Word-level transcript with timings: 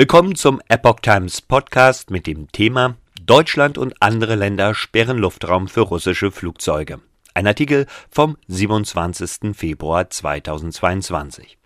Willkommen 0.00 0.36
zum 0.36 0.62
Epoch 0.68 1.00
Times 1.00 1.40
Podcast 1.40 2.12
mit 2.12 2.28
dem 2.28 2.52
Thema 2.52 2.94
Deutschland 3.20 3.78
und 3.78 4.00
andere 4.00 4.36
Länder 4.36 4.72
sperren 4.72 5.18
Luftraum 5.18 5.66
für 5.66 5.80
russische 5.80 6.30
Flugzeuge. 6.30 7.00
Ein 7.34 7.48
Artikel 7.48 7.86
vom 8.08 8.36
27. 8.46 9.56
Februar 9.56 10.08
2022. 10.08 11.58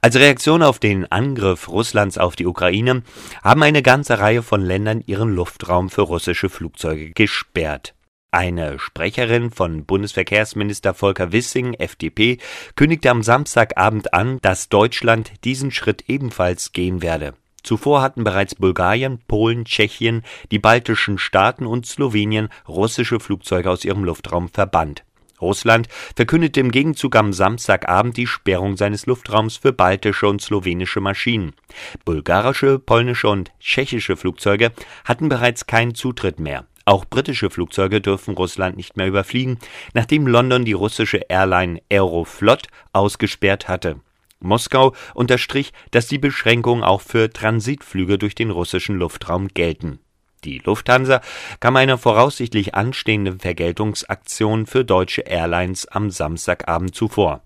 Als 0.00 0.16
Reaktion 0.16 0.62
auf 0.62 0.78
den 0.78 1.12
Angriff 1.12 1.68
Russlands 1.68 2.16
auf 2.16 2.36
die 2.36 2.46
Ukraine 2.46 3.02
haben 3.44 3.62
eine 3.62 3.82
ganze 3.82 4.18
Reihe 4.18 4.42
von 4.42 4.62
Ländern 4.62 5.02
ihren 5.04 5.34
Luftraum 5.34 5.90
für 5.90 6.00
russische 6.00 6.48
Flugzeuge 6.48 7.10
gesperrt. 7.10 7.94
Eine 8.30 8.78
Sprecherin 8.78 9.50
von 9.50 9.84
Bundesverkehrsminister 9.84 10.94
Volker 10.94 11.32
Wissing, 11.32 11.74
FDP, 11.74 12.38
kündigte 12.76 13.10
am 13.10 13.22
Samstagabend 13.22 14.14
an, 14.14 14.38
dass 14.40 14.70
Deutschland 14.70 15.32
diesen 15.44 15.70
Schritt 15.70 16.04
ebenfalls 16.08 16.72
gehen 16.72 17.02
werde. 17.02 17.34
Zuvor 17.68 18.00
hatten 18.00 18.24
bereits 18.24 18.54
Bulgarien, 18.54 19.18
Polen, 19.28 19.66
Tschechien, 19.66 20.22
die 20.50 20.58
baltischen 20.58 21.18
Staaten 21.18 21.66
und 21.66 21.84
Slowenien 21.84 22.48
russische 22.66 23.20
Flugzeuge 23.20 23.70
aus 23.70 23.84
ihrem 23.84 24.04
Luftraum 24.04 24.48
verbannt. 24.48 25.04
Russland 25.38 25.86
verkündete 26.16 26.60
im 26.60 26.70
Gegenzug 26.70 27.14
am 27.14 27.34
Samstagabend 27.34 28.16
die 28.16 28.26
Sperrung 28.26 28.78
seines 28.78 29.04
Luftraums 29.04 29.58
für 29.58 29.74
baltische 29.74 30.28
und 30.28 30.40
slowenische 30.40 31.02
Maschinen. 31.02 31.52
Bulgarische, 32.06 32.78
polnische 32.78 33.28
und 33.28 33.50
tschechische 33.60 34.16
Flugzeuge 34.16 34.72
hatten 35.04 35.28
bereits 35.28 35.66
keinen 35.66 35.94
Zutritt 35.94 36.40
mehr. 36.40 36.64
Auch 36.86 37.04
britische 37.04 37.50
Flugzeuge 37.50 38.00
dürfen 38.00 38.32
Russland 38.32 38.78
nicht 38.78 38.96
mehr 38.96 39.08
überfliegen, 39.08 39.58
nachdem 39.92 40.26
London 40.26 40.64
die 40.64 40.72
russische 40.72 41.20
Airline 41.28 41.82
Aeroflot 41.90 42.68
ausgesperrt 42.94 43.68
hatte. 43.68 44.00
Moskau 44.40 44.94
unterstrich, 45.14 45.72
dass 45.90 46.06
die 46.06 46.18
Beschränkungen 46.18 46.84
auch 46.84 47.00
für 47.00 47.30
Transitflüge 47.30 48.18
durch 48.18 48.34
den 48.34 48.50
russischen 48.50 48.96
Luftraum 48.96 49.48
gelten. 49.48 49.98
Die 50.44 50.58
Lufthansa 50.58 51.20
kam 51.58 51.76
einer 51.76 51.98
voraussichtlich 51.98 52.74
anstehenden 52.74 53.40
Vergeltungsaktion 53.40 54.66
für 54.66 54.84
deutsche 54.84 55.22
Airlines 55.22 55.86
am 55.88 56.10
Samstagabend 56.10 56.94
zuvor. 56.94 57.42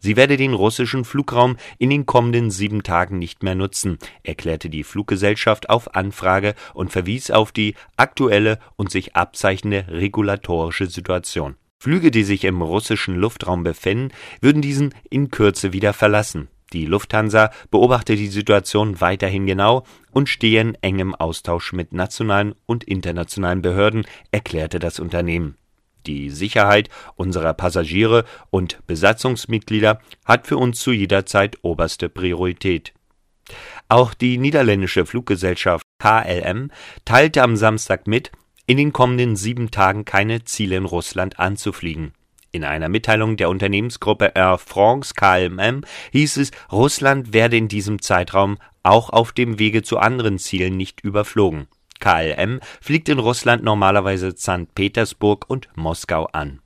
Sie 0.00 0.14
werde 0.14 0.36
den 0.36 0.54
russischen 0.54 1.04
Flugraum 1.04 1.56
in 1.78 1.90
den 1.90 2.06
kommenden 2.06 2.50
sieben 2.50 2.82
Tagen 2.84 3.18
nicht 3.18 3.42
mehr 3.42 3.54
nutzen, 3.54 3.98
erklärte 4.22 4.70
die 4.70 4.84
Fluggesellschaft 4.84 5.68
auf 5.68 5.96
Anfrage 5.96 6.54
und 6.74 6.92
verwies 6.92 7.30
auf 7.30 7.50
die 7.50 7.74
aktuelle 7.96 8.60
und 8.76 8.90
sich 8.90 9.16
abzeichnende 9.16 9.86
regulatorische 9.88 10.86
Situation. 10.86 11.56
Flüge, 11.78 12.10
die 12.10 12.24
sich 12.24 12.44
im 12.44 12.62
russischen 12.62 13.16
Luftraum 13.16 13.62
befinden, 13.62 14.12
würden 14.40 14.62
diesen 14.62 14.94
in 15.10 15.30
Kürze 15.30 15.72
wieder 15.72 15.92
verlassen. 15.92 16.48
Die 16.72 16.84
Lufthansa 16.84 17.50
beobachtet 17.70 18.18
die 18.18 18.26
Situation 18.26 19.00
weiterhin 19.00 19.46
genau 19.46 19.84
und 20.10 20.28
stehe 20.28 20.60
in 20.60 20.74
engem 20.82 21.14
Austausch 21.14 21.72
mit 21.72 21.92
nationalen 21.92 22.54
und 22.66 22.84
internationalen 22.84 23.62
Behörden, 23.62 24.04
erklärte 24.32 24.78
das 24.78 24.98
Unternehmen. 24.98 25.56
Die 26.06 26.30
Sicherheit 26.30 26.88
unserer 27.16 27.54
Passagiere 27.54 28.24
und 28.50 28.84
Besatzungsmitglieder 28.86 30.00
hat 30.24 30.46
für 30.46 30.56
uns 30.56 30.80
zu 30.80 30.92
jeder 30.92 31.26
Zeit 31.26 31.58
oberste 31.62 32.08
Priorität. 32.08 32.92
Auch 33.88 34.14
die 34.14 34.38
niederländische 34.38 35.06
Fluggesellschaft 35.06 35.84
KLM 35.98 36.70
teilte 37.04 37.42
am 37.42 37.56
Samstag 37.56 38.06
mit, 38.06 38.32
in 38.66 38.76
den 38.76 38.92
kommenden 38.92 39.36
sieben 39.36 39.70
Tagen 39.70 40.04
keine 40.04 40.44
Ziele 40.44 40.76
in 40.76 40.84
Russland 40.84 41.38
anzufliegen. 41.38 42.12
In 42.52 42.64
einer 42.64 42.88
Mitteilung 42.88 43.36
der 43.36 43.48
Unternehmensgruppe 43.50 44.32
Air 44.34 44.58
France 44.58 45.14
KLM 45.14 45.82
hieß 46.12 46.38
es, 46.38 46.50
Russland 46.72 47.32
werde 47.32 47.56
in 47.56 47.68
diesem 47.68 48.00
Zeitraum 48.00 48.58
auch 48.82 49.10
auf 49.10 49.32
dem 49.32 49.58
Wege 49.58 49.82
zu 49.82 49.98
anderen 49.98 50.38
Zielen 50.38 50.76
nicht 50.76 51.00
überflogen. 51.02 51.68
KLM 52.00 52.60
fliegt 52.80 53.08
in 53.08 53.18
Russland 53.18 53.62
normalerweise 53.62 54.34
St. 54.36 54.74
Petersburg 54.74 55.48
und 55.48 55.68
Moskau 55.76 56.26
an 56.26 56.60